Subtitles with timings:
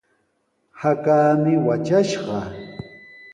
[0.81, 2.39] Hakaami watrashqa.